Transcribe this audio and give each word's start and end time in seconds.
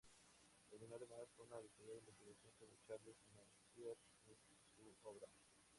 Culminó 0.71 0.95
además 0.95 1.27
una 1.37 1.59
detallada 1.61 1.99
investigación 1.99 2.51
sobre 2.57 2.75
Charles 2.87 3.17
Messier 3.35 3.95
y 4.31 4.35
su 4.73 4.97
obra. 5.07 5.27